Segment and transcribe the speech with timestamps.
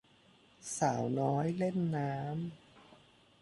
[0.77, 2.37] สาวน้อยเล่นน้ำ